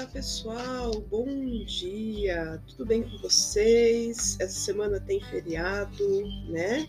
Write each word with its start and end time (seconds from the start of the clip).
Olá 0.00 0.08
pessoal, 0.08 0.98
bom 1.10 1.26
dia, 1.66 2.58
tudo 2.68 2.86
bem 2.86 3.02
com 3.02 3.18
vocês? 3.18 4.34
Essa 4.40 4.58
semana 4.58 4.98
tem 4.98 5.20
feriado, 5.20 6.22
né? 6.48 6.88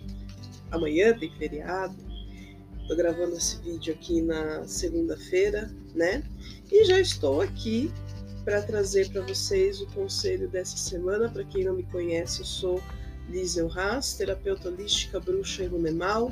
Amanhã 0.71 1.13
tem 1.19 1.29
feriado. 1.37 1.93
Tô 2.87 2.95
gravando 2.95 3.35
esse 3.35 3.57
vídeo 3.57 3.93
aqui 3.93 4.21
na 4.21 4.65
segunda-feira, 4.65 5.69
né? 5.93 6.23
E 6.71 6.85
já 6.85 7.01
estou 7.01 7.41
aqui 7.41 7.91
para 8.45 8.61
trazer 8.61 9.11
para 9.11 9.23
vocês 9.23 9.81
o 9.81 9.87
conselho 9.87 10.47
dessa 10.47 10.77
semana. 10.77 11.27
Para 11.27 11.43
quem 11.43 11.65
não 11.65 11.75
me 11.75 11.83
conhece, 11.83 12.39
eu 12.39 12.45
sou 12.45 12.81
Lizel 13.27 13.69
Haas, 13.77 14.13
terapeuta 14.13 14.69
holística, 14.69 15.19
bruxa 15.19 15.65
e 15.65 15.67
lumemal. 15.67 16.31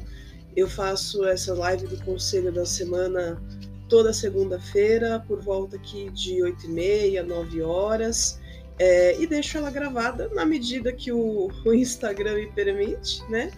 Eu 0.56 0.70
faço 0.70 1.26
essa 1.26 1.54
live 1.54 1.88
do 1.88 1.98
conselho 2.06 2.54
da 2.54 2.66
semana 2.66 3.38
toda 3.90 4.14
segunda-feira, 4.14 5.24
por 5.28 5.42
volta 5.42 5.76
aqui 5.76 6.10
de 6.12 6.42
8 6.42 6.68
e 6.68 6.70
meia, 6.70 7.24
9 7.24 7.62
horas, 7.62 8.40
é, 8.78 9.20
e 9.20 9.28
deixo 9.28 9.58
ela 9.58 9.72
gravada 9.72 10.30
na 10.30 10.46
medida 10.46 10.94
que 10.94 11.12
o, 11.12 11.50
o 11.66 11.74
Instagram 11.74 12.36
me 12.36 12.48
permite, 12.48 13.22
né? 13.30 13.52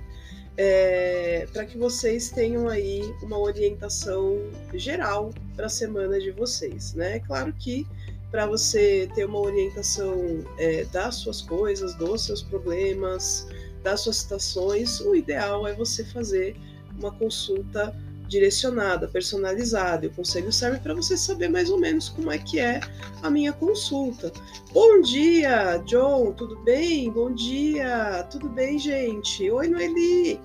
É, 0.58 1.48
para 1.54 1.66
que 1.66 1.78
vocês 1.78 2.30
tenham 2.30 2.68
aí 2.68 3.02
uma 3.22 3.38
orientação 3.38 4.38
geral 4.74 5.32
para 5.56 5.68
a 5.68 5.70
semana 5.70 6.20
de 6.20 6.32
vocês, 6.32 6.94
né? 6.94 7.18
É 7.18 7.20
claro 7.20 7.54
que 7.54 7.86
para 8.32 8.46
você 8.46 9.10
ter 9.14 9.26
uma 9.26 9.40
orientação 9.40 10.44
é, 10.58 10.86
das 10.86 11.16
suas 11.16 11.42
coisas, 11.42 11.94
dos 11.96 12.26
seus 12.26 12.42
problemas, 12.42 13.46
das 13.84 14.02
suas 14.02 14.18
situações, 14.18 15.00
o 15.02 15.14
ideal 15.14 15.68
é 15.68 15.74
você 15.74 16.04
fazer 16.06 16.56
uma 16.98 17.12
consulta 17.12 17.96
direcionada, 18.32 19.10
personalizada. 19.10 20.06
E 20.06 20.08
o 20.08 20.14
conselho 20.14 20.52
serve 20.54 20.80
para 20.80 20.94
você 20.94 21.18
saber 21.18 21.50
mais 21.50 21.70
ou 21.70 21.78
menos 21.78 22.08
como 22.08 22.32
é 22.32 22.38
que 22.38 22.60
é 22.60 22.80
a 23.22 23.30
minha 23.30 23.52
consulta. 23.52 24.32
Bom 24.72 25.02
dia, 25.02 25.78
John, 25.86 26.32
tudo 26.32 26.58
bem? 26.64 27.12
Bom 27.12 27.34
dia, 27.34 28.26
tudo 28.32 28.48
bem, 28.48 28.80
gente? 28.80 29.52
Oi, 29.52 29.68
Noeli. 29.68 30.40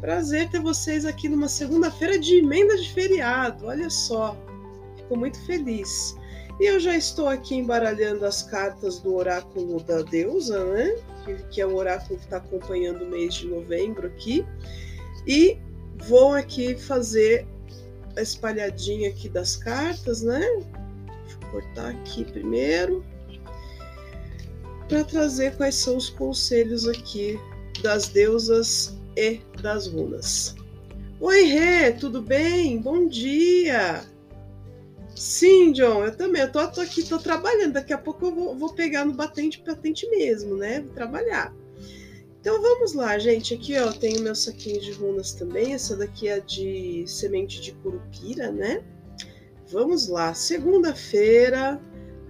Prazer 0.00 0.50
ter 0.50 0.60
vocês 0.60 1.04
aqui 1.04 1.28
numa 1.28 1.48
segunda-feira 1.48 2.18
de 2.18 2.38
emenda 2.38 2.76
de 2.76 2.92
feriado. 2.92 3.66
Olha 3.66 3.88
só, 3.88 4.36
fico 4.96 5.16
muito 5.16 5.40
feliz. 5.46 6.16
E 6.58 6.66
eu 6.66 6.80
já 6.80 6.96
estou 6.96 7.28
aqui 7.28 7.54
embaralhando 7.54 8.26
as 8.26 8.42
cartas 8.42 8.98
do 8.98 9.14
oráculo 9.14 9.80
da 9.84 10.02
deusa, 10.02 10.64
né? 10.64 10.96
Que, 11.24 11.34
que 11.50 11.60
é 11.60 11.66
o 11.66 11.76
oráculo 11.76 12.18
que 12.18 12.24
está 12.24 12.38
acompanhando 12.38 13.04
o 13.04 13.08
mês 13.08 13.34
de 13.34 13.46
novembro 13.46 14.08
aqui. 14.08 14.44
E 15.26 15.56
Vou 16.06 16.34
aqui 16.34 16.76
fazer 16.76 17.46
a 18.16 18.22
espalhadinha 18.22 19.10
aqui 19.10 19.28
das 19.28 19.56
cartas, 19.56 20.22
né? 20.22 20.42
Cortar 21.50 21.90
aqui 21.90 22.24
primeiro. 22.24 23.04
Para 24.88 25.04
trazer 25.04 25.56
quais 25.56 25.76
são 25.76 25.96
os 25.96 26.10
conselhos 26.10 26.88
aqui 26.88 27.38
das 27.82 28.08
deusas 28.08 28.98
e 29.16 29.40
das 29.62 29.86
runas. 29.86 30.56
Oi, 31.20 31.42
Rê, 31.42 31.92
tudo 31.92 32.22
bem? 32.22 32.78
Bom 32.78 33.06
dia! 33.06 34.02
Sim, 35.14 35.72
John, 35.72 36.04
eu 36.04 36.16
também. 36.16 36.40
Eu 36.40 36.50
tô, 36.50 36.66
tô 36.68 36.80
aqui, 36.80 37.02
tô 37.02 37.18
trabalhando. 37.18 37.74
Daqui 37.74 37.92
a 37.92 37.98
pouco 37.98 38.26
eu 38.26 38.34
vou, 38.34 38.56
vou 38.56 38.72
pegar 38.72 39.04
no 39.04 39.12
batente 39.12 39.60
patente 39.60 40.08
mesmo, 40.08 40.56
né? 40.56 40.80
Vou 40.80 40.94
trabalhar. 40.94 41.54
Então 42.40 42.60
vamos 42.62 42.94
lá, 42.94 43.18
gente. 43.18 43.52
Aqui 43.52 43.78
ó, 43.78 43.92
tenho 43.92 44.22
meu 44.22 44.34
saquinho 44.34 44.80
de 44.80 44.92
runas 44.92 45.32
também. 45.32 45.74
Essa 45.74 45.94
daqui 45.94 46.28
é 46.28 46.40
de 46.40 47.04
semente 47.06 47.60
de 47.60 47.72
curupira, 47.72 48.50
né? 48.50 48.82
Vamos 49.70 50.08
lá. 50.08 50.32
Segunda-feira 50.32 51.80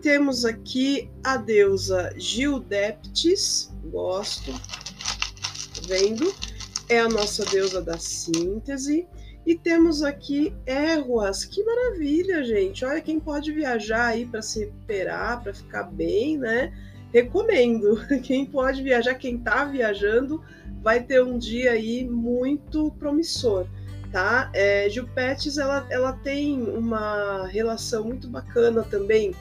temos 0.03 0.45
aqui 0.45 1.09
a 1.23 1.37
deusa 1.37 2.13
Gildeptis. 2.17 3.71
Gosto. 3.85 4.53
Tá 4.53 5.81
vendo? 5.87 6.35
É 6.89 6.99
a 6.99 7.09
nossa 7.09 7.45
deusa 7.45 7.81
da 7.81 7.97
síntese. 7.97 9.07
E 9.47 9.55
temos 9.55 10.03
aqui 10.03 10.53
Erroas. 10.67 11.45
Que 11.45 11.63
maravilha, 11.63 12.43
gente. 12.43 12.85
Olha 12.85 13.01
quem 13.01 13.21
pode 13.21 13.53
viajar 13.53 14.07
aí 14.07 14.27
para 14.27 14.43
se 14.43 14.61
recuperar, 14.61 15.43
para 15.43 15.55
ficar 15.55 15.85
bem, 15.85 16.37
né? 16.37 16.73
Recomendo. 17.13 18.01
Quem 18.23 18.45
pode 18.45 18.83
viajar, 18.83 19.15
quem 19.15 19.37
está 19.37 19.65
viajando, 19.65 20.43
vai 20.83 21.03
ter 21.03 21.23
um 21.23 21.39
dia 21.39 21.73
aí 21.73 22.05
muito 22.05 22.91
promissor, 22.99 23.67
tá? 24.11 24.51
É, 24.55 24.89
ela, 25.59 25.87
ela 25.91 26.13
tem 26.13 26.63
uma 26.63 27.47
relação 27.47 28.05
muito 28.05 28.29
bacana 28.29 28.83
também 28.83 29.35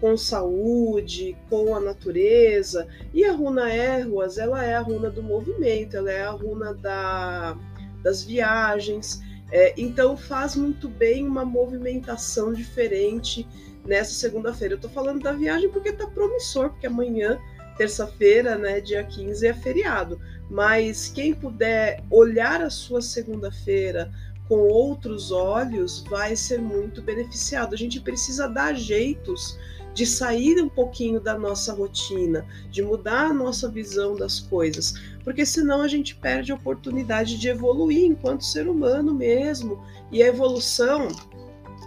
com 0.00 0.16
saúde, 0.16 1.36
com 1.48 1.74
a 1.74 1.80
natureza. 1.80 2.86
E 3.12 3.24
a 3.24 3.32
runa 3.32 3.74
Erruas, 3.74 4.38
ela 4.38 4.64
é 4.64 4.74
a 4.74 4.80
runa 4.80 5.10
do 5.10 5.22
movimento, 5.22 5.96
ela 5.96 6.10
é 6.10 6.22
a 6.22 6.30
runa 6.30 6.74
da, 6.74 7.56
das 8.02 8.22
viagens. 8.22 9.22
É, 9.50 9.74
então 9.76 10.16
faz 10.16 10.56
muito 10.56 10.88
bem 10.88 11.26
uma 11.26 11.44
movimentação 11.44 12.52
diferente 12.52 13.46
nessa 13.84 14.12
segunda-feira. 14.12 14.74
Eu 14.74 14.80
tô 14.80 14.88
falando 14.88 15.22
da 15.22 15.32
viagem 15.32 15.68
porque 15.70 15.92
tá 15.92 16.06
promissor, 16.06 16.70
porque 16.70 16.86
amanhã, 16.86 17.38
terça-feira, 17.76 18.56
né, 18.56 18.80
dia 18.80 19.04
15, 19.04 19.46
é 19.46 19.54
feriado. 19.54 20.20
Mas 20.50 21.08
quem 21.08 21.34
puder 21.34 22.02
olhar 22.10 22.60
a 22.60 22.70
sua 22.70 23.00
segunda-feira 23.00 24.10
com 24.48 24.58
outros 24.58 25.30
olhos 25.30 26.04
vai 26.08 26.36
ser 26.36 26.58
muito 26.58 27.02
beneficiado. 27.02 27.74
A 27.74 27.78
gente 27.78 28.00
precisa 28.00 28.48
dar 28.48 28.74
jeitos 28.74 29.58
de 29.96 30.04
sair 30.04 30.62
um 30.62 30.68
pouquinho 30.68 31.18
da 31.18 31.38
nossa 31.38 31.72
rotina, 31.72 32.46
de 32.70 32.82
mudar 32.82 33.30
a 33.30 33.32
nossa 33.32 33.66
visão 33.66 34.14
das 34.14 34.38
coisas, 34.38 34.92
porque 35.24 35.46
senão 35.46 35.80
a 35.80 35.88
gente 35.88 36.14
perde 36.14 36.52
a 36.52 36.54
oportunidade 36.54 37.38
de 37.38 37.48
evoluir 37.48 38.04
enquanto 38.04 38.44
ser 38.44 38.68
humano 38.68 39.14
mesmo. 39.14 39.82
E 40.12 40.22
a 40.22 40.26
evolução 40.26 41.08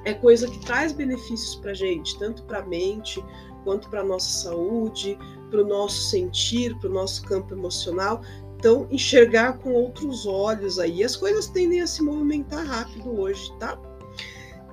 é 0.05 0.13
coisa 0.15 0.47
que 0.49 0.57
traz 0.65 0.91
benefícios 0.91 1.55
para 1.57 1.69
a 1.69 1.75
gente, 1.75 2.17
tanto 2.17 2.41
para 2.43 2.59
a 2.59 2.65
mente 2.65 3.23
quanto 3.63 3.87
para 3.89 4.01
a 4.01 4.03
nossa 4.03 4.49
saúde, 4.49 5.15
para 5.51 5.61
o 5.61 5.67
nosso 5.67 6.09
sentir, 6.09 6.75
para 6.79 6.89
o 6.89 6.93
nosso 6.93 7.23
campo 7.25 7.53
emocional. 7.53 8.21
Então, 8.57 8.87
enxergar 8.89 9.59
com 9.59 9.71
outros 9.71 10.25
olhos 10.25 10.79
aí. 10.79 11.03
As 11.03 11.15
coisas 11.15 11.45
tendem 11.45 11.81
a 11.81 11.87
se 11.87 12.01
movimentar 12.01 12.65
rápido 12.65 13.21
hoje, 13.21 13.53
tá? 13.59 13.79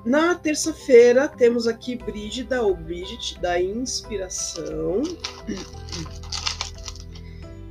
Na 0.07 0.37
terça-feira, 0.37 1.27
temos 1.27 1.67
aqui 1.67 1.97
Brígida 1.97 2.63
ou 2.63 2.77
Bridget, 2.77 3.41
da 3.41 3.61
inspiração, 3.61 5.03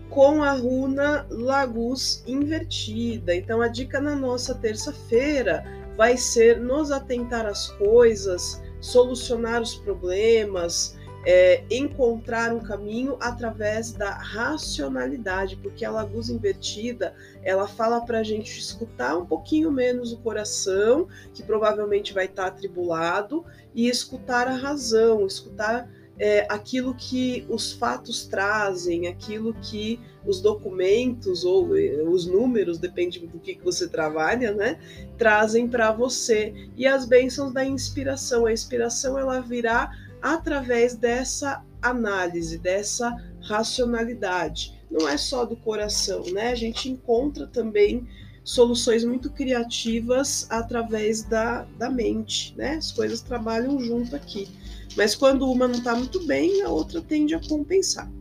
com 0.09 0.43
a 0.43 0.51
runa 0.51 1.25
Lagus 1.29 2.21
invertida. 2.27 3.33
Então, 3.33 3.61
a 3.61 3.69
dica 3.69 4.01
na 4.01 4.17
nossa 4.17 4.53
terça-feira 4.53 5.63
vai 5.95 6.17
ser 6.17 6.59
nos 6.59 6.91
atentar 6.91 7.45
às 7.45 7.69
coisas, 7.69 8.61
solucionar 8.81 9.61
os 9.61 9.75
problemas, 9.75 10.97
é, 11.25 11.63
encontrar 11.71 12.53
um 12.53 12.59
caminho 12.59 13.17
através 13.19 13.91
da 13.91 14.11
racionalidade, 14.11 15.55
porque 15.57 15.83
a 15.83 15.91
laguz 15.91 16.29
invertida 16.29 17.15
ela 17.43 17.67
fala 17.67 18.01
para 18.01 18.19
a 18.19 18.23
gente 18.23 18.59
escutar 18.59 19.17
um 19.17 19.25
pouquinho 19.25 19.71
menos 19.71 20.13
o 20.13 20.17
coração, 20.17 21.07
que 21.33 21.41
provavelmente 21.41 22.13
vai 22.13 22.25
estar 22.25 22.47
atribulado, 22.47 23.43
e 23.73 23.89
escutar 23.89 24.47
a 24.47 24.55
razão, 24.55 25.25
escutar 25.25 25.89
é, 26.17 26.45
aquilo 26.49 26.95
que 26.95 27.45
os 27.49 27.73
fatos 27.73 28.25
trazem, 28.25 29.07
aquilo 29.07 29.53
que 29.55 29.99
os 30.25 30.41
documentos 30.41 31.43
ou 31.43 31.77
é, 31.77 32.01
os 32.03 32.25
números, 32.25 32.77
depende 32.77 33.19
do 33.19 33.39
que, 33.39 33.55
que 33.55 33.63
você 33.63 33.87
trabalha, 33.87 34.53
né, 34.53 34.79
trazem 35.17 35.67
para 35.67 35.91
você. 35.91 36.53
E 36.75 36.87
as 36.87 37.05
bênçãos 37.05 37.51
da 37.51 37.65
inspiração. 37.65 38.45
A 38.45 38.53
inspiração 38.53 39.19
ela 39.19 39.41
virá 39.41 39.91
através 40.25 40.95
dessa 40.95 41.63
análise, 41.79 42.57
dessa 42.57 43.15
racionalidade. 43.41 44.73
Não 44.89 45.07
é 45.07 45.17
só 45.17 45.45
do 45.45 45.55
coração, 45.55 46.23
né? 46.33 46.49
A 46.49 46.55
gente 46.55 46.89
encontra 46.89 47.45
também 47.45 48.07
soluções 48.43 49.03
muito 49.05 49.29
criativas 49.29 50.47
através 50.49 51.21
da, 51.21 51.67
da 51.77 51.91
mente, 51.91 52.55
né? 52.57 52.77
As 52.77 52.91
coisas 52.91 53.21
trabalham 53.21 53.79
junto 53.79 54.15
aqui. 54.15 54.49
Mas 54.97 55.13
quando 55.13 55.47
uma 55.47 55.67
não 55.67 55.77
está 55.77 55.95
muito 55.95 56.25
bem, 56.25 56.63
a 56.63 56.69
outra 56.69 57.01
tende 57.01 57.35
a 57.35 57.47
compensar. 57.47 58.11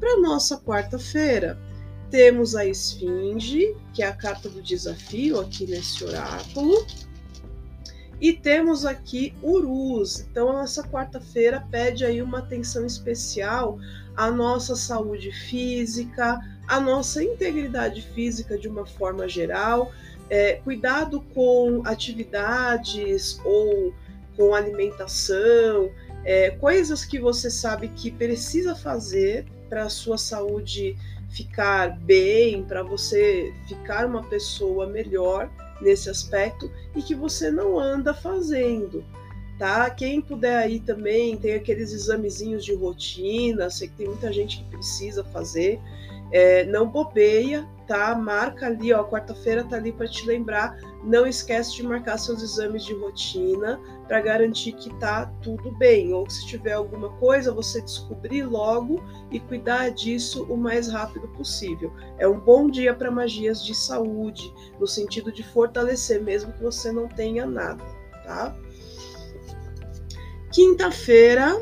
Para 0.00 0.20
nossa 0.20 0.58
quarta-feira, 0.58 1.56
temos 2.10 2.56
a 2.56 2.66
Esfinge, 2.66 3.76
que 3.92 4.02
é 4.02 4.08
a 4.08 4.12
carta 4.12 4.48
do 4.48 4.60
desafio 4.60 5.38
aqui 5.38 5.68
nesse 5.68 6.02
oráculo. 6.02 6.84
E 8.20 8.32
temos 8.32 8.84
aqui 8.84 9.34
Urus. 9.42 10.20
Então, 10.20 10.60
essa 10.62 10.82
quarta-feira 10.82 11.66
pede 11.70 12.04
aí 12.04 12.22
uma 12.22 12.38
atenção 12.38 12.86
especial 12.86 13.78
à 14.16 14.30
nossa 14.30 14.76
saúde 14.76 15.32
física, 15.32 16.38
à 16.66 16.80
nossa 16.80 17.22
integridade 17.22 18.02
física 18.14 18.56
de 18.56 18.68
uma 18.68 18.86
forma 18.86 19.28
geral. 19.28 19.92
É, 20.30 20.54
cuidado 20.54 21.20
com 21.34 21.82
atividades 21.84 23.38
ou 23.44 23.92
com 24.36 24.54
alimentação 24.54 25.90
é, 26.24 26.50
coisas 26.50 27.04
que 27.04 27.18
você 27.18 27.50
sabe 27.50 27.88
que 27.88 28.10
precisa 28.10 28.74
fazer 28.74 29.44
para 29.68 29.84
a 29.84 29.90
sua 29.90 30.16
saúde 30.16 30.96
ficar 31.30 31.98
bem, 31.98 32.62
para 32.64 32.82
você 32.82 33.52
ficar 33.68 34.06
uma 34.06 34.22
pessoa 34.22 34.86
melhor 34.86 35.50
nesse 35.84 36.10
aspecto 36.10 36.70
e 36.96 37.02
que 37.02 37.14
você 37.14 37.50
não 37.50 37.78
anda 37.78 38.12
fazendo, 38.12 39.04
tá? 39.58 39.88
Quem 39.90 40.20
puder 40.20 40.56
aí 40.56 40.80
também 40.80 41.36
tem 41.36 41.54
aqueles 41.54 41.92
examezinhos 41.92 42.64
de 42.64 42.74
rotina, 42.74 43.70
sei 43.70 43.88
que 43.88 43.94
tem 43.94 44.08
muita 44.08 44.32
gente 44.32 44.58
que 44.58 44.70
precisa 44.70 45.22
fazer, 45.24 45.80
é, 46.32 46.64
não 46.64 46.88
bobeia, 46.88 47.68
tá? 47.86 48.14
Marca 48.14 48.66
ali, 48.66 48.92
ó, 48.92 49.04
quarta-feira 49.04 49.62
tá 49.62 49.76
ali 49.76 49.92
para 49.92 50.08
te 50.08 50.26
lembrar. 50.26 50.76
Não 51.04 51.26
esquece 51.26 51.76
de 51.76 51.82
marcar 51.82 52.18
seus 52.18 52.42
exames 52.42 52.84
de 52.84 52.94
rotina 52.94 53.78
para 54.06 54.20
garantir 54.20 54.72
que 54.72 54.92
tá 54.98 55.26
tudo 55.42 55.70
bem. 55.72 56.12
Ou 56.12 56.28
se 56.28 56.46
tiver 56.46 56.72
alguma 56.72 57.10
coisa, 57.18 57.52
você 57.52 57.80
descobrir 57.80 58.44
logo 58.44 59.02
e 59.30 59.40
cuidar 59.40 59.90
disso 59.90 60.44
o 60.44 60.56
mais 60.56 60.88
rápido 60.88 61.28
possível. 61.28 61.92
É 62.18 62.28
um 62.28 62.38
bom 62.38 62.70
dia 62.70 62.94
para 62.94 63.10
magias 63.10 63.64
de 63.64 63.74
saúde, 63.74 64.52
no 64.78 64.86
sentido 64.86 65.32
de 65.32 65.42
fortalecer, 65.42 66.22
mesmo 66.22 66.52
que 66.52 66.62
você 66.62 66.92
não 66.92 67.08
tenha 67.08 67.46
nada, 67.46 67.84
tá? 68.24 68.56
Quinta-feira, 70.52 71.60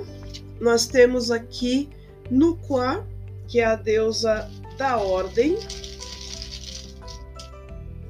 nós 0.60 0.86
temos 0.86 1.30
aqui 1.30 1.88
Nukwa, 2.30 3.06
que 3.48 3.60
é 3.60 3.64
a 3.64 3.74
deusa 3.74 4.50
da 4.76 4.98
ordem, 4.98 5.56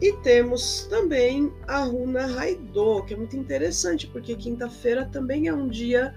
e 0.03 0.13
temos 0.15 0.89
também 0.91 1.55
a 1.69 1.85
runa 1.85 2.27
Raidô, 2.27 3.05
que 3.05 3.15
é 3.15 3.17
muito 3.17 3.37
interessante, 3.37 4.09
porque 4.09 4.35
quinta-feira 4.35 5.07
também 5.07 5.47
é 5.47 5.55
um 5.55 5.69
dia 5.69 6.13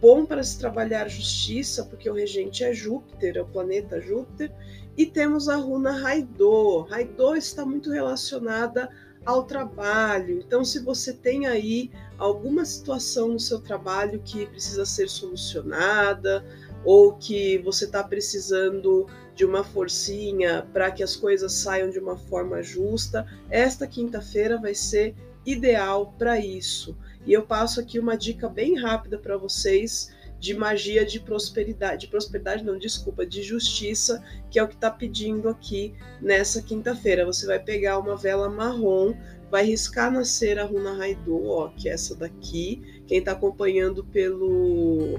bom 0.00 0.26
para 0.26 0.42
se 0.42 0.58
trabalhar 0.58 1.06
justiça, 1.06 1.84
porque 1.84 2.10
o 2.10 2.14
regente 2.14 2.64
é 2.64 2.74
Júpiter, 2.74 3.36
é 3.36 3.40
o 3.40 3.46
planeta 3.46 4.00
Júpiter, 4.00 4.52
e 4.96 5.06
temos 5.06 5.48
a 5.48 5.54
runa 5.54 5.92
Raidô. 5.92 6.80
Raidô 6.90 7.36
está 7.36 7.64
muito 7.64 7.92
relacionada 7.92 8.90
ao 9.24 9.44
trabalho. 9.44 10.40
Então, 10.40 10.64
se 10.64 10.80
você 10.80 11.12
tem 11.12 11.46
aí 11.46 11.92
alguma 12.18 12.64
situação 12.64 13.28
no 13.28 13.38
seu 13.38 13.60
trabalho 13.60 14.20
que 14.24 14.46
precisa 14.46 14.84
ser 14.84 15.08
solucionada, 15.08 16.44
ou 16.84 17.14
que 17.14 17.58
você 17.58 17.84
está 17.84 18.02
precisando 18.02 19.06
de 19.34 19.44
uma 19.44 19.62
forcinha 19.62 20.66
para 20.72 20.90
que 20.90 21.02
as 21.02 21.14
coisas 21.14 21.52
saiam 21.52 21.90
de 21.90 21.98
uma 21.98 22.16
forma 22.16 22.62
justa, 22.62 23.26
esta 23.48 23.86
quinta-feira 23.86 24.58
vai 24.58 24.74
ser 24.74 25.14
ideal 25.46 26.14
para 26.18 26.38
isso. 26.38 26.96
E 27.26 27.32
eu 27.32 27.42
passo 27.42 27.80
aqui 27.80 27.98
uma 27.98 28.16
dica 28.16 28.48
bem 28.48 28.76
rápida 28.76 29.18
para 29.18 29.36
vocês 29.36 30.12
de 30.40 30.54
magia 30.54 31.04
de 31.04 31.18
prosperidade, 31.18 32.02
de 32.02 32.08
prosperidade 32.08 32.64
não, 32.64 32.78
desculpa, 32.78 33.26
de 33.26 33.42
justiça, 33.42 34.22
que 34.50 34.58
é 34.58 34.62
o 34.62 34.68
que 34.68 34.74
está 34.74 34.90
pedindo 34.90 35.48
aqui 35.48 35.94
nessa 36.20 36.62
quinta-feira. 36.62 37.26
Você 37.26 37.46
vai 37.46 37.58
pegar 37.58 37.98
uma 37.98 38.16
vela 38.16 38.48
marrom, 38.48 39.14
vai 39.50 39.64
riscar 39.64 40.12
na 40.12 40.24
cera 40.24 40.62
a 40.62 40.66
runa 40.66 40.94
Raidô, 40.94 41.48
ó, 41.48 41.68
que 41.68 41.88
é 41.88 41.92
essa 41.92 42.14
daqui. 42.14 43.02
Quem 43.06 43.18
está 43.18 43.32
acompanhando 43.32 44.04
pelo 44.04 45.18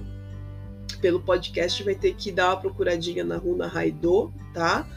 pelo 1.00 1.20
podcast 1.20 1.84
vai 1.84 1.96
ter 1.96 2.16
que 2.16 2.32
dar 2.32 2.50
uma 2.50 2.62
procuradinha 2.62 3.24
na 3.24 3.38
Runa 3.38 3.68
Raidô, 3.68 4.32
tá? 4.54 4.88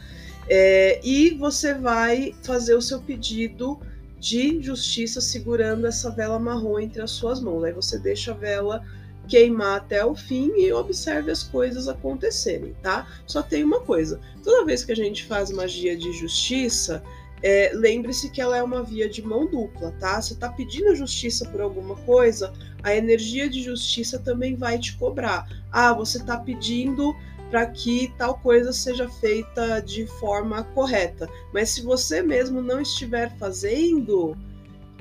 É, 0.47 0.99
e 1.03 1.31
você 1.31 1.73
vai 1.73 2.35
fazer 2.43 2.75
o 2.75 2.81
seu 2.81 3.01
pedido 3.01 3.79
de 4.19 4.61
justiça 4.61 5.19
segurando 5.19 5.85
essa 5.85 6.09
vela 6.09 6.39
marrom 6.39 6.79
entre 6.79 7.01
as 7.01 7.11
suas 7.11 7.39
mãos. 7.41 7.63
Aí 7.63 7.73
você 7.73 7.97
deixa 7.97 8.31
a 8.31 8.35
vela 8.35 8.85
queimar 9.27 9.77
até 9.77 10.05
o 10.05 10.15
fim 10.15 10.51
e 10.57 10.71
observe 10.71 11.31
as 11.31 11.43
coisas 11.43 11.87
acontecerem, 11.87 12.75
tá? 12.81 13.07
Só 13.25 13.41
tem 13.41 13.63
uma 13.63 13.81
coisa: 13.81 14.19
toda 14.43 14.65
vez 14.65 14.83
que 14.83 14.91
a 14.91 14.95
gente 14.95 15.25
faz 15.25 15.51
magia 15.51 15.97
de 15.97 16.11
justiça, 16.13 17.03
é, 17.43 17.71
lembre-se 17.73 18.29
que 18.31 18.39
ela 18.39 18.55
é 18.55 18.63
uma 18.63 18.81
via 18.81 19.09
de 19.09 19.21
mão 19.21 19.45
dupla, 19.45 19.91
tá? 19.99 20.21
Você 20.21 20.33
está 20.33 20.47
pedindo 20.49 20.95
justiça 20.95 21.45
por 21.49 21.59
alguma 21.59 21.95
coisa, 21.97 22.53
a 22.81 22.95
energia 22.95 23.49
de 23.49 23.61
justiça 23.61 24.17
também 24.17 24.55
vai 24.55 24.79
te 24.79 24.95
cobrar. 24.97 25.45
Ah, 25.69 25.93
você 25.93 26.19
está 26.19 26.37
pedindo 26.37 27.13
para 27.51 27.65
que 27.67 28.13
tal 28.17 28.39
coisa 28.39 28.71
seja 28.71 29.09
feita 29.09 29.81
de 29.81 30.07
forma 30.07 30.63
correta, 30.63 31.29
mas 31.53 31.69
se 31.69 31.83
você 31.83 32.23
mesmo 32.23 32.61
não 32.61 32.81
estiver 32.81 33.29
fazendo, 33.37 34.35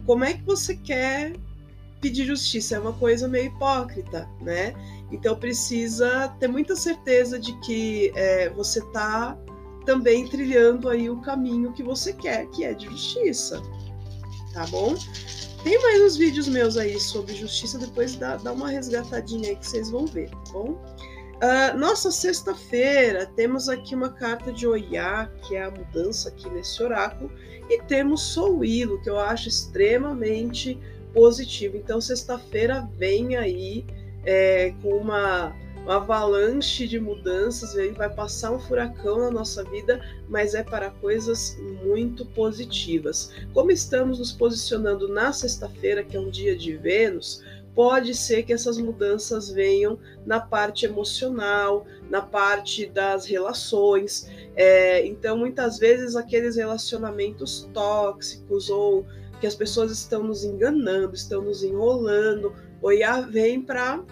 como 0.05 0.25
é 0.25 0.35
que 0.35 0.43
você 0.43 0.77
quer 0.77 1.33
pedir 2.01 2.27
justiça? 2.27 2.75
É 2.75 2.81
uma 2.81 2.93
coisa 2.93 3.29
meio 3.29 3.47
hipócrita, 3.47 4.29
né? 4.41 4.75
Então 5.13 5.37
precisa 5.37 6.29
ter 6.41 6.49
muita 6.49 6.75
certeza 6.75 7.39
de 7.39 7.53
que 7.61 8.13
é, 8.17 8.51
você 8.51 8.81
está 8.81 9.39
também 9.85 10.27
trilhando 10.29 10.89
aí 10.89 11.09
o 11.11 11.21
caminho 11.21 11.73
que 11.73 11.83
você 11.83 12.13
quer, 12.13 12.47
que 12.51 12.65
é 12.65 12.75
de 12.75 12.87
justiça. 12.87 13.63
Tá 14.53 14.67
bom? 14.67 14.95
Tem 15.65 15.81
mais 15.81 16.01
uns 16.03 16.17
vídeos 16.17 16.49
meus 16.49 16.77
aí 16.77 16.99
sobre 16.99 17.35
justiça, 17.35 17.79
depois 17.79 18.17
dá, 18.17 18.37
dá 18.37 18.53
uma 18.53 18.69
resgatadinha 18.69 19.51
aí 19.51 19.57
que 19.57 19.67
vocês 19.67 19.91
vão 19.91 20.07
ver, 20.07 20.29
tá 20.31 20.53
bom? 20.53 20.83
Uh, 21.43 21.77
nossa, 21.77 22.11
sexta-feira 22.13 23.27
temos 23.35 23.69
aqui 23.69 23.95
uma 23.95 24.11
carta 24.11 24.53
de 24.53 24.67
Oiá, 24.67 25.29
que 25.43 25.57
é 25.57 25.65
a 25.65 25.71
mudança 25.71 26.29
aqui 26.29 26.49
nesse 26.51 26.81
oráculo, 26.83 27.33
e 27.69 27.83
temos 27.83 28.23
Souilo, 28.23 29.01
que 29.03 29.11
eu 29.11 29.19
acho 29.19 29.49
extremamente 29.49 30.79
positivo. 31.13 31.77
Então, 31.77 32.01
sexta-feira 32.01 32.89
vem 32.97 33.37
aí 33.37 33.85
é, 34.25 34.73
com 34.83 34.97
uma 34.99 35.53
uma 35.83 35.97
avalanche 35.97 36.87
de 36.87 36.99
mudanças, 36.99 37.75
vai 37.93 38.09
passar 38.09 38.53
um 38.53 38.61
furacão 38.61 39.19
na 39.19 39.31
nossa 39.31 39.65
vida, 39.65 40.01
mas 40.29 40.55
é 40.55 40.63
para 40.63 40.91
coisas 40.91 41.57
muito 41.85 42.25
positivas. 42.27 43.33
Como 43.53 43.71
estamos 43.71 44.19
nos 44.19 44.33
posicionando 44.33 45.09
na 45.09 45.33
sexta-feira, 45.33 46.05
que 46.05 46.17
é 46.17 46.21
um 46.21 46.31
dia 46.31 46.57
de 46.57 46.77
Vênus, 46.77 47.43
pode 47.75 48.15
ser 48.15 48.43
que 48.43 48.53
essas 48.53 48.79
mudanças 48.79 49.51
venham 49.51 49.99
na 50.27 50.41
parte 50.41 50.85
emocional, 50.87 51.87
na 52.09 52.21
parte 52.21 52.87
das 52.87 53.27
relações. 53.27 54.29
É, 54.55 55.05
então, 55.07 55.37
muitas 55.37 55.79
vezes, 55.79 56.15
aqueles 56.15 56.57
relacionamentos 56.57 57.69
tóxicos 57.73 58.69
ou 58.71 59.07
que 59.41 59.47
as 59.47 59.55
pessoas 59.55 59.91
estão 59.91 60.23
nos 60.23 60.45
enganando, 60.45 61.15
estão 61.15 61.43
nos 61.43 61.65
enrolando, 61.65 62.55
o 62.81 62.91
vem 63.31 63.61
para 63.61 64.03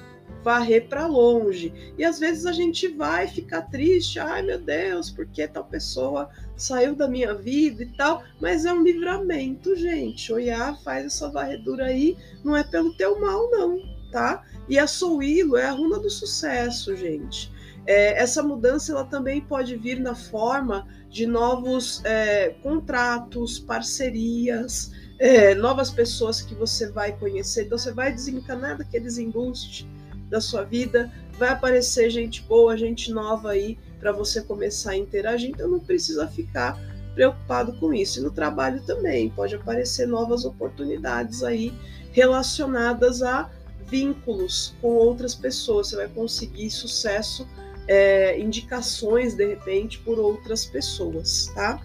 varrer 0.43 0.89
para 0.89 1.07
longe. 1.07 1.73
E 1.99 2.05
às 2.05 2.19
vezes 2.19 2.47
a 2.47 2.53
gente 2.53 2.89
vai 2.89 3.27
ficar 3.27 3.63
triste, 3.63 4.19
ai 4.19 4.43
meu 4.43 4.59
Deus, 4.59 5.11
porque 5.11 5.47
tal 5.47 5.65
pessoa 5.65 6.29
saiu 6.57 6.95
da 6.95 7.09
minha 7.09 7.35
vida 7.35 7.83
e 7.83 7.87
tal, 7.87 8.23
mas 8.41 8.65
é 8.65 8.73
um 8.73 8.83
livramento, 8.83 9.75
gente. 9.77 10.33
Oiá 10.33 10.75
faz 10.85 11.07
essa 11.07 11.29
varredura 11.29 11.87
aí, 11.87 12.17
não 12.45 12.57
é 12.57 12.63
pelo 12.63 12.95
teu 12.97 13.21
mal, 13.21 13.51
não, 13.51 13.79
tá? 14.11 14.45
E 14.69 14.79
a 14.79 14.87
Souilo 14.87 15.57
é 15.57 15.67
a 15.67 15.73
runa 15.73 15.99
do 15.99 16.11
sucesso, 16.11 16.95
gente. 16.97 17.51
É, 17.87 18.21
essa 18.23 18.43
mudança 18.43 18.93
ela 18.93 19.05
também 19.05 19.41
pode 19.41 19.75
vir 19.77 19.99
na 19.99 20.15
forma 20.15 20.87
de 21.09 21.27
novos 21.27 22.03
é, 22.05 22.51
contratos, 22.63 23.59
parcerias, 23.59 24.93
é, 25.19 25.55
novas 25.55 25.91
pessoas 25.91 26.41
que 26.43 26.55
você 26.55 26.91
vai 26.91 27.17
conhecer. 27.19 27.65
Então 27.65 27.79
você 27.79 27.93
vai 27.93 28.13
desencanar 28.13 28.77
daqueles 28.79 29.19
embustes 29.19 29.87
da 30.31 30.41
sua 30.41 30.63
vida, 30.63 31.13
vai 31.39 31.51
aparecer 31.51 32.09
gente 32.11 32.43
boa, 32.43 32.77
gente 32.77 33.13
nova 33.13 33.51
aí 33.51 33.79
para 33.99 34.13
você 34.13 34.41
começar 34.41 34.93
a 34.93 34.97
interagir, 34.97 35.51
então 35.51 35.69
não 35.69 35.81
precisa 35.81 36.27
ficar 36.29 36.79
preocupado 37.15 37.73
com 37.79 37.93
isso. 37.93 38.21
E 38.21 38.23
no 38.23 38.31
trabalho 38.31 38.83
também 38.87 39.29
pode 39.31 39.55
aparecer 39.55 40.07
novas 40.07 40.45
oportunidades 40.45 41.43
aí 41.43 41.75
relacionadas 42.13 43.23
a 43.23 43.51
vínculos 43.87 44.75
com 44.81 44.89
outras 44.89 45.35
pessoas. 45.35 45.89
Você 45.89 45.97
vai 45.97 46.09
conseguir 46.09 46.71
sucesso, 46.71 47.47
é, 47.87 48.41
indicações 48.41 49.35
de 49.35 49.47
repente 49.47 49.99
por 49.99 50.19
outras 50.19 50.65
pessoas, 50.65 51.51
tá? 51.55 51.83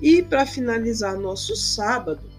E 0.00 0.22
para 0.22 0.44
finalizar 0.44 1.18
nosso 1.18 1.56
sábado, 1.56 2.35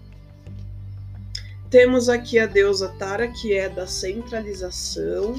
temos 1.70 2.08
aqui 2.08 2.38
a 2.38 2.46
deusa 2.46 2.88
Tara, 2.98 3.28
que 3.28 3.54
é 3.54 3.68
da 3.68 3.86
centralização 3.86 5.34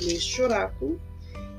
neste 0.00 0.42
oráculo. 0.42 1.00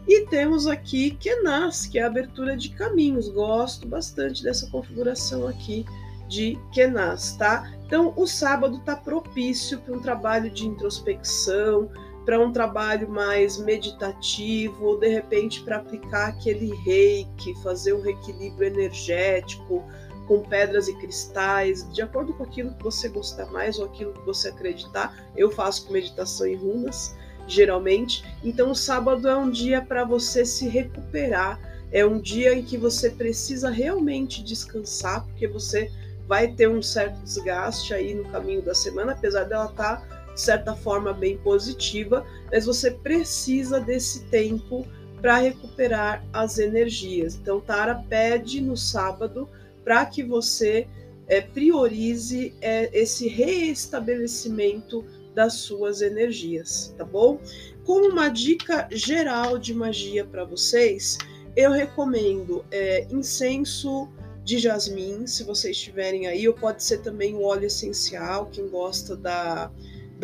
E 0.08 0.26
temos 0.26 0.68
aqui 0.68 1.12
Kenas, 1.12 1.86
que 1.86 1.98
é 1.98 2.04
a 2.04 2.08
abertura 2.08 2.58
de 2.58 2.70
caminhos. 2.70 3.30
Gosto 3.30 3.88
bastante 3.88 4.44
dessa 4.44 4.70
configuração 4.70 5.48
aqui 5.48 5.86
de 6.28 6.60
Kenas, 6.74 7.38
tá? 7.38 7.72
Então, 7.86 8.14
o 8.18 8.28
sábado 8.28 8.78
está 8.78 8.96
propício 8.96 9.80
para 9.80 9.96
um 9.96 10.02
trabalho 10.02 10.50
de 10.50 10.68
introspecção, 10.68 11.90
para 12.26 12.40
um 12.40 12.52
trabalho 12.52 13.10
mais 13.10 13.58
meditativo, 13.58 14.86
ou 14.86 15.00
de 15.00 15.08
repente 15.08 15.62
para 15.62 15.78
aplicar 15.78 16.30
aquele 16.30 16.74
reiki, 16.84 17.54
fazer 17.62 17.94
um 17.94 18.02
reequilíbrio 18.02 18.68
energético, 18.68 19.84
com 20.28 20.42
pedras 20.42 20.88
e 20.88 20.94
cristais, 20.98 21.88
de 21.92 22.02
acordo 22.02 22.34
com 22.34 22.44
aquilo 22.44 22.74
que 22.74 22.84
você 22.84 23.10
gostar 23.10 23.46
mais 23.48 23.78
ou 23.80 23.86
aquilo 23.86 24.14
que 24.14 24.26
você 24.26 24.50
acreditar. 24.50 25.16
Eu 25.36 25.52
faço 25.52 25.86
com 25.86 25.94
meditação 25.94 26.48
em 26.48 26.56
runas, 26.56 27.16
geralmente. 27.48 28.24
Então, 28.44 28.72
o 28.72 28.76
sábado 28.76 29.28
é 29.28 29.36
um 29.36 29.50
dia 29.50 29.82
para 29.82 30.04
você 30.04 30.46
se 30.46 30.68
recuperar, 30.68 31.60
é 31.92 32.06
um 32.06 32.20
dia 32.20 32.54
em 32.54 32.64
que 32.64 32.78
você 32.78 33.10
precisa 33.10 33.70
realmente 33.70 34.44
descansar, 34.44 35.26
porque 35.26 35.48
você 35.48 35.92
vai 36.28 36.48
ter 36.48 36.70
um 36.70 36.82
certo 36.82 37.22
desgaste 37.22 37.94
aí 37.94 38.16
no 38.16 38.24
caminho 38.26 38.62
da 38.62 38.74
semana, 38.74 39.12
apesar 39.12 39.44
dela 39.44 39.70
estar, 39.70 39.98
tá, 39.98 40.34
de 40.34 40.42
certa 40.42 40.76
forma, 40.76 41.14
bem 41.14 41.38
positiva, 41.38 42.26
mas 42.52 42.66
você 42.66 42.90
precisa 42.90 43.80
desse 43.80 44.24
tempo 44.26 44.88
para 45.22 45.38
recuperar 45.38 46.24
as 46.34 46.58
energias. 46.58 47.36
Então, 47.36 47.62
Tara 47.62 48.04
pede 48.10 48.60
no 48.60 48.76
sábado 48.76 49.48
para 49.84 50.06
que 50.06 50.24
você 50.24 50.88
é, 51.28 51.42
priorize 51.42 52.54
é, 52.62 52.90
esse 52.98 53.28
reestabelecimento 53.28 55.06
das 55.34 55.54
suas 55.56 56.02
energias, 56.02 56.94
tá 56.98 57.04
bom? 57.04 57.40
Como 57.84 58.10
uma 58.10 58.30
dica 58.30 58.88
geral 58.92 59.58
de 59.58 59.74
magia 59.74 60.24
para 60.24 60.44
vocês, 60.46 61.18
eu 61.56 61.72
recomendo 61.72 62.64
é, 62.72 63.08
incenso 63.10 64.10
de 64.44 64.60
jasmim, 64.60 65.26
se 65.26 65.44
vocês 65.44 65.78
tiverem 65.78 66.28
aí, 66.28 66.48
ou 66.48 66.54
pode 66.54 66.84
ser 66.84 67.00
também 67.00 67.34
o 67.36 67.44
óleo 67.44 67.66
essencial, 67.66 68.48
quem 68.52 68.68
gosta 68.68 69.16
da, 69.16 69.72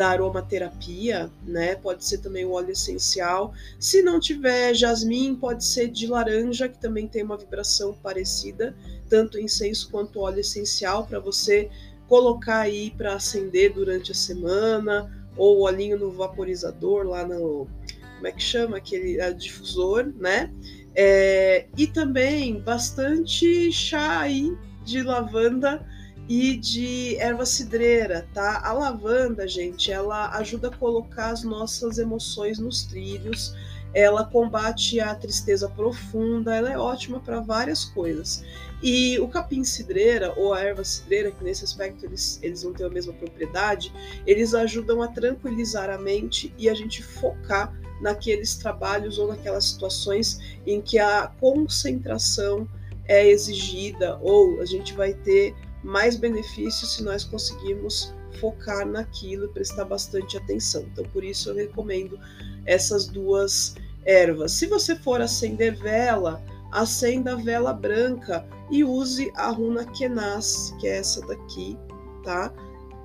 da 0.00 0.08
aromaterapia, 0.08 1.30
né? 1.46 1.74
Pode 1.74 2.06
ser 2.06 2.22
também 2.22 2.46
o 2.46 2.52
óleo 2.52 2.70
essencial. 2.70 3.52
Se 3.78 4.00
não 4.00 4.18
tiver 4.18 4.72
jasmim, 4.72 5.36
pode 5.36 5.62
ser 5.62 5.88
de 5.88 6.06
laranja, 6.06 6.70
que 6.70 6.78
também 6.78 7.06
tem 7.06 7.22
uma 7.22 7.36
vibração 7.36 7.92
parecida, 7.92 8.74
tanto 9.10 9.38
incenso 9.38 9.90
quanto 9.90 10.20
óleo 10.20 10.40
essencial, 10.40 11.06
para 11.06 11.18
você 11.18 11.68
colocar 12.08 12.60
aí 12.60 12.92
para 12.92 13.12
acender 13.12 13.74
durante 13.74 14.10
a 14.10 14.14
semana, 14.14 15.28
ou 15.36 15.58
o 15.58 15.62
olhinho 15.64 15.98
no 15.98 16.10
vaporizador 16.10 17.06
lá 17.06 17.26
no. 17.26 17.68
Como 18.14 18.26
é 18.26 18.32
que 18.32 18.42
chama? 18.42 18.78
Aquele 18.78 19.18
difusor, 19.34 20.10
né? 20.16 20.50
É, 20.94 21.66
e 21.76 21.86
também 21.86 22.58
bastante 22.58 23.70
chá 23.70 24.20
aí 24.20 24.56
de 24.82 25.02
lavanda 25.02 25.86
e 26.30 26.56
de 26.56 27.16
erva 27.16 27.44
cidreira, 27.44 28.24
tá? 28.32 28.62
A 28.64 28.72
lavanda, 28.72 29.48
gente, 29.48 29.90
ela 29.90 30.30
ajuda 30.36 30.68
a 30.68 30.76
colocar 30.76 31.30
as 31.30 31.42
nossas 31.42 31.98
emoções 31.98 32.56
nos 32.60 32.84
trilhos, 32.84 33.52
ela 33.92 34.24
combate 34.24 35.00
a 35.00 35.12
tristeza 35.12 35.68
profunda, 35.68 36.54
ela 36.54 36.70
é 36.70 36.78
ótima 36.78 37.18
para 37.18 37.40
várias 37.40 37.84
coisas. 37.84 38.44
E 38.80 39.18
o 39.18 39.26
capim 39.26 39.64
cidreira 39.64 40.32
ou 40.36 40.54
a 40.54 40.60
erva 40.60 40.84
cidreira, 40.84 41.32
que 41.32 41.42
nesse 41.42 41.64
aspecto 41.64 42.06
eles, 42.06 42.38
eles 42.44 42.62
não 42.62 42.72
têm 42.72 42.86
a 42.86 42.90
mesma 42.90 43.12
propriedade, 43.12 43.92
eles 44.24 44.54
ajudam 44.54 45.02
a 45.02 45.08
tranquilizar 45.08 45.90
a 45.90 45.98
mente 45.98 46.54
e 46.56 46.70
a 46.70 46.74
gente 46.74 47.02
focar 47.02 47.74
naqueles 48.00 48.54
trabalhos 48.54 49.18
ou 49.18 49.26
naquelas 49.26 49.64
situações 49.64 50.38
em 50.64 50.80
que 50.80 50.96
a 50.96 51.26
concentração 51.40 52.68
é 53.08 53.28
exigida 53.28 54.16
ou 54.22 54.60
a 54.60 54.64
gente 54.64 54.94
vai 54.94 55.12
ter 55.12 55.56
mais 55.82 56.16
benefícios 56.16 56.94
se 56.94 57.02
nós 57.02 57.24
conseguirmos 57.24 58.14
focar 58.40 58.86
naquilo 58.86 59.46
e 59.46 59.48
prestar 59.48 59.84
bastante 59.84 60.36
atenção. 60.36 60.82
Então, 60.92 61.04
por 61.12 61.24
isso 61.24 61.50
eu 61.50 61.54
recomendo 61.54 62.18
essas 62.66 63.06
duas 63.06 63.74
ervas. 64.04 64.52
Se 64.52 64.66
você 64.66 64.94
for 64.96 65.20
acender 65.20 65.76
vela, 65.76 66.42
acenda 66.70 67.32
a 67.32 67.36
vela 67.36 67.72
branca 67.72 68.46
e 68.70 68.84
use 68.84 69.32
a 69.34 69.50
runa 69.50 69.84
Kenas, 69.86 70.74
que 70.80 70.86
é 70.86 70.98
essa 70.98 71.20
daqui, 71.26 71.76
tá? 72.22 72.52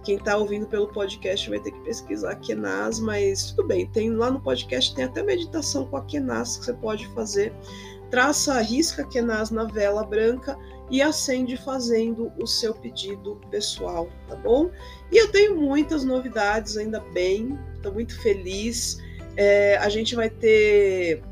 Quem 0.05 0.17
está 0.17 0.37
ouvindo 0.37 0.67
pelo 0.67 0.87
podcast 0.87 1.49
vai 1.49 1.59
ter 1.59 1.71
que 1.71 1.79
pesquisar 1.79 2.35
Kenas, 2.35 2.99
mas 2.99 3.51
tudo 3.51 3.67
bem. 3.67 3.87
Tem 3.87 4.11
lá 4.11 4.29
no 4.29 4.39
podcast 4.39 4.93
tem 4.93 5.05
até 5.05 5.23
meditação 5.23 5.87
com 5.87 5.97
a 5.97 6.05
Kenas 6.05 6.57
que 6.57 6.65
você 6.65 6.73
pode 6.73 7.07
fazer. 7.07 7.51
Traça, 8.11 8.61
risca 8.61 9.03
Kenas 9.03 9.49
na 9.49 9.63
vela 9.63 10.05
branca 10.05 10.55
e 10.91 11.01
acende 11.01 11.57
fazendo 11.57 12.31
o 12.39 12.45
seu 12.45 12.75
pedido 12.75 13.41
pessoal, 13.49 14.07
tá 14.29 14.35
bom? 14.35 14.69
E 15.11 15.17
eu 15.17 15.31
tenho 15.31 15.55
muitas 15.55 16.03
novidades, 16.03 16.77
ainda 16.77 16.99
bem, 17.11 17.57
estou 17.75 17.91
muito 17.91 18.21
feliz. 18.21 19.01
É, 19.35 19.75
a 19.77 19.89
gente 19.89 20.15
vai 20.15 20.29
ter 20.29 21.23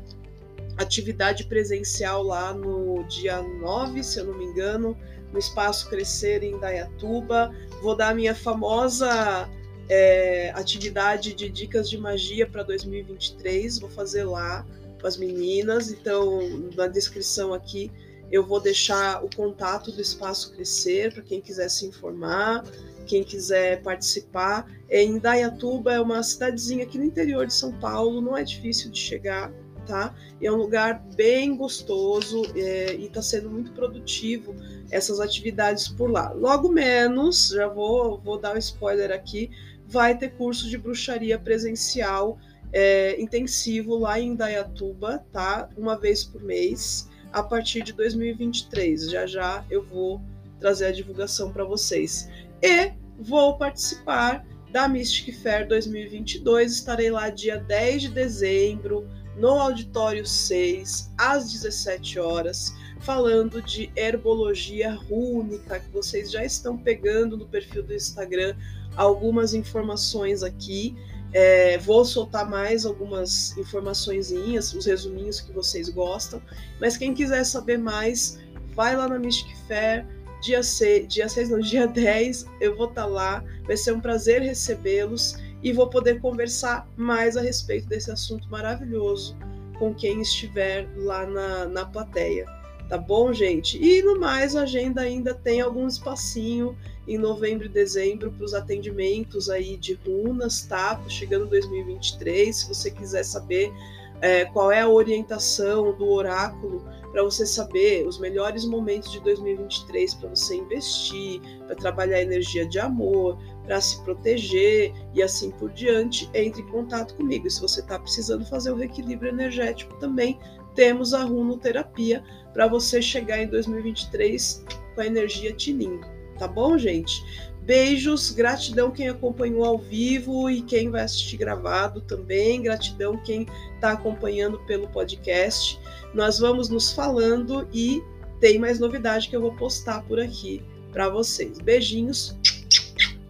atividade 0.76 1.44
presencial 1.44 2.24
lá 2.24 2.52
no 2.52 3.04
dia 3.04 3.40
9, 3.40 4.02
se 4.02 4.18
eu 4.18 4.24
não 4.24 4.34
me 4.36 4.46
engano, 4.46 4.96
no 5.32 5.38
Espaço 5.38 5.88
Crescer 5.88 6.42
em 6.42 6.58
Dayatuba. 6.58 7.54
Vou 7.84 7.94
dar 7.94 8.08
a 8.08 8.14
minha 8.14 8.34
famosa 8.34 9.46
é, 9.90 10.50
atividade 10.54 11.34
de 11.34 11.50
dicas 11.50 11.90
de 11.90 11.98
magia 11.98 12.46
para 12.46 12.62
2023. 12.62 13.78
Vou 13.78 13.90
fazer 13.90 14.24
lá 14.24 14.66
com 14.98 15.06
as 15.06 15.18
meninas. 15.18 15.90
Então, 15.90 16.48
na 16.74 16.86
descrição 16.86 17.52
aqui 17.52 17.92
eu 18.32 18.42
vou 18.42 18.58
deixar 18.58 19.22
o 19.22 19.28
contato 19.36 19.92
do 19.92 20.00
Espaço 20.00 20.54
Crescer 20.54 21.12
para 21.12 21.22
quem 21.22 21.42
quiser 21.42 21.68
se 21.68 21.84
informar, 21.84 22.64
quem 23.06 23.22
quiser 23.22 23.82
participar. 23.82 24.66
É 24.88 25.02
em 25.02 25.18
Dayatuba 25.18 25.92
é 25.92 26.00
uma 26.00 26.22
cidadezinha 26.22 26.84
aqui 26.84 26.96
no 26.96 27.04
interior 27.04 27.46
de 27.46 27.52
São 27.52 27.70
Paulo, 27.70 28.22
não 28.22 28.34
é 28.34 28.42
difícil 28.42 28.90
de 28.90 28.98
chegar 28.98 29.52
tá? 29.84 30.14
É 30.40 30.50
um 30.50 30.56
lugar 30.56 31.04
bem 31.14 31.56
gostoso 31.56 32.42
é, 32.56 32.94
e 32.94 33.06
está 33.06 33.22
sendo 33.22 33.50
muito 33.50 33.72
produtivo 33.72 34.54
essas 34.94 35.18
atividades 35.18 35.88
por 35.88 36.08
lá. 36.08 36.30
Logo 36.30 36.68
menos, 36.68 37.48
já 37.48 37.66
vou, 37.66 38.20
vou 38.20 38.38
dar 38.38 38.54
um 38.54 38.58
spoiler 38.58 39.10
aqui, 39.10 39.50
vai 39.88 40.16
ter 40.16 40.30
curso 40.30 40.68
de 40.70 40.78
bruxaria 40.78 41.36
presencial 41.36 42.38
é, 42.72 43.20
intensivo 43.20 43.98
lá 43.98 44.20
em 44.20 44.36
Dayatuba, 44.36 45.24
tá? 45.32 45.68
Uma 45.76 45.98
vez 45.98 46.22
por 46.22 46.42
mês, 46.42 47.08
a 47.32 47.42
partir 47.42 47.82
de 47.82 47.92
2023. 47.92 49.10
Já 49.10 49.26
já 49.26 49.64
eu 49.68 49.84
vou 49.84 50.20
trazer 50.60 50.86
a 50.86 50.92
divulgação 50.92 51.52
para 51.52 51.64
vocês. 51.64 52.28
E 52.62 52.92
vou 53.18 53.58
participar 53.58 54.46
da 54.70 54.88
Mystic 54.88 55.34
Fair 55.42 55.66
2022. 55.66 56.72
Estarei 56.72 57.10
lá 57.10 57.30
dia 57.30 57.58
10 57.58 58.02
de 58.02 58.08
dezembro, 58.10 59.08
no 59.36 59.50
auditório 59.50 60.24
6, 60.24 61.12
às 61.18 61.52
17 61.52 62.20
horas, 62.20 62.72
falando 63.04 63.60
de 63.60 63.92
herbologia 63.94 64.94
rúnica, 64.94 65.78
que 65.78 65.90
vocês 65.90 66.30
já 66.30 66.42
estão 66.42 66.76
pegando 66.76 67.36
no 67.36 67.46
perfil 67.46 67.82
do 67.82 67.94
Instagram 67.94 68.56
algumas 68.96 69.52
informações 69.52 70.42
aqui. 70.42 70.96
É, 71.32 71.76
vou 71.78 72.04
soltar 72.04 72.48
mais 72.48 72.86
algumas 72.86 73.56
informações, 73.58 74.30
os 74.30 74.86
resuminhos 74.86 75.40
que 75.40 75.52
vocês 75.52 75.88
gostam. 75.88 76.40
Mas 76.80 76.96
quem 76.96 77.12
quiser 77.12 77.44
saber 77.44 77.78
mais, 77.78 78.38
vai 78.74 78.96
lá 78.96 79.06
na 79.06 79.18
Mystic 79.18 79.54
Fair, 79.68 80.06
dia 80.40 80.62
6, 80.62 81.08
dia 81.08 81.28
6 81.28 81.50
não, 81.50 81.60
dia 81.60 81.86
10, 81.86 82.46
eu 82.60 82.74
vou 82.74 82.88
estar 82.88 83.02
tá 83.02 83.06
lá. 83.06 83.44
Vai 83.64 83.76
ser 83.76 83.92
um 83.92 84.00
prazer 84.00 84.40
recebê-los 84.40 85.36
e 85.62 85.72
vou 85.72 85.90
poder 85.90 86.20
conversar 86.20 86.88
mais 86.96 87.36
a 87.36 87.42
respeito 87.42 87.86
desse 87.86 88.10
assunto 88.10 88.48
maravilhoso 88.48 89.36
com 89.78 89.92
quem 89.92 90.22
estiver 90.22 90.88
lá 90.96 91.26
na, 91.26 91.66
na 91.66 91.84
plateia. 91.84 92.63
Tá 92.88 92.98
bom, 92.98 93.32
gente? 93.32 93.82
E 93.82 94.02
no 94.02 94.20
mais, 94.20 94.54
a 94.54 94.62
agenda 94.62 95.00
ainda 95.00 95.34
tem 95.34 95.60
algum 95.60 95.88
espacinho 95.88 96.76
em 97.08 97.16
novembro 97.16 97.66
e 97.66 97.68
dezembro 97.68 98.30
para 98.30 98.44
os 98.44 98.54
atendimentos 98.54 99.48
aí 99.48 99.76
de 99.76 99.94
runas, 99.94 100.62
tá? 100.62 101.00
Chegando 101.08 101.46
2023. 101.46 102.54
Se 102.54 102.68
você 102.68 102.90
quiser 102.90 103.24
saber 103.24 103.72
é, 104.20 104.44
qual 104.46 104.70
é 104.70 104.80
a 104.80 104.88
orientação 104.88 105.96
do 105.96 106.08
oráculo 106.08 106.84
para 107.10 107.22
você 107.22 107.46
saber 107.46 108.06
os 108.06 108.18
melhores 108.18 108.64
momentos 108.64 109.12
de 109.12 109.20
2023 109.20 110.14
para 110.14 110.30
você 110.30 110.56
investir, 110.56 111.40
para 111.66 111.76
trabalhar 111.76 112.20
energia 112.20 112.66
de 112.66 112.78
amor, 112.78 113.38
para 113.64 113.80
se 113.80 114.02
proteger 114.02 114.92
e 115.14 115.22
assim 115.22 115.50
por 115.52 115.70
diante, 115.70 116.28
entre 116.34 116.62
em 116.62 116.66
contato 116.66 117.14
comigo. 117.14 117.46
E 117.46 117.50
se 117.50 117.60
você 117.60 117.80
está 117.80 117.98
precisando 117.98 118.44
fazer 118.44 118.72
o 118.72 118.76
reequilíbrio 118.76 119.30
energético 119.30 119.94
também, 120.00 120.38
temos 120.74 121.14
a 121.14 121.24
runoterapia 121.24 122.22
para 122.52 122.66
você 122.66 123.00
chegar 123.00 123.42
em 123.42 123.46
2023 123.46 124.64
com 124.94 125.00
a 125.00 125.06
energia 125.06 125.52
tinindo, 125.52 126.06
tá 126.38 126.46
bom, 126.46 126.78
gente? 126.78 127.22
Beijos, 127.62 128.30
gratidão 128.30 128.90
quem 128.90 129.08
acompanhou 129.08 129.64
ao 129.64 129.78
vivo 129.78 130.50
e 130.50 130.60
quem 130.60 130.90
vai 130.90 131.02
assistir 131.02 131.38
gravado 131.38 132.02
também, 132.02 132.62
gratidão 132.62 133.16
quem 133.16 133.46
está 133.74 133.92
acompanhando 133.92 134.58
pelo 134.66 134.86
podcast. 134.88 135.80
Nós 136.12 136.38
vamos 136.38 136.68
nos 136.68 136.92
falando 136.92 137.66
e 137.72 138.02
tem 138.38 138.58
mais 138.58 138.78
novidade 138.78 139.30
que 139.30 139.36
eu 139.36 139.40
vou 139.40 139.54
postar 139.56 140.02
por 140.02 140.20
aqui 140.20 140.62
para 140.92 141.08
vocês. 141.08 141.58
Beijinhos 141.58 142.36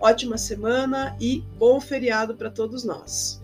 ótima 0.05 0.37
semana 0.37 1.17
e 1.19 1.43
bom 1.57 1.81
feriado 1.81 2.35
para 2.35 2.51
todos 2.51 2.85
nós. 2.85 3.44